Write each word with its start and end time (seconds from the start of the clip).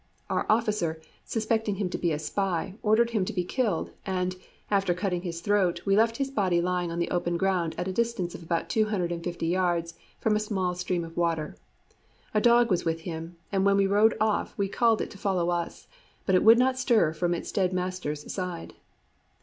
Our 0.31 0.47
officer, 0.49 0.99
suspecting 1.25 1.75
him 1.75 1.87
to 1.91 1.97
be 1.99 2.11
a 2.11 2.17
spy, 2.17 2.73
ordered 2.81 3.11
him 3.11 3.23
to 3.25 3.33
be 3.33 3.43
killed, 3.43 3.91
and, 4.03 4.35
after 4.71 4.95
cutting 4.95 5.21
his 5.21 5.41
throat, 5.41 5.81
we 5.85 5.95
left 5.95 6.17
his 6.17 6.31
body 6.31 6.59
lying 6.59 6.91
on 6.91 6.97
the 6.97 7.11
open 7.11 7.37
ground 7.37 7.75
at 7.77 7.87
a 7.87 7.91
distance 7.93 8.33
of 8.33 8.41
about 8.41 8.67
two 8.67 8.85
hundred 8.85 9.11
and 9.11 9.23
fifty 9.23 9.45
yards 9.45 9.93
from 10.19 10.35
a 10.35 10.39
small 10.39 10.73
stream 10.73 11.03
of 11.05 11.17
water. 11.17 11.55
A 12.33 12.41
dog 12.41 12.71
was 12.71 12.83
with 12.83 13.01
him, 13.01 13.35
and 13.51 13.63
when 13.63 13.77
we 13.77 13.85
rode 13.85 14.17
off 14.19 14.57
we 14.57 14.67
called 14.67 15.01
it 15.01 15.11
to 15.11 15.19
follow 15.19 15.51
us, 15.51 15.85
but 16.25 16.33
it 16.33 16.43
would 16.43 16.57
not 16.57 16.79
stir 16.79 17.13
from 17.13 17.35
its 17.35 17.51
dead 17.51 17.71
master's 17.71 18.33
side. 18.33 18.73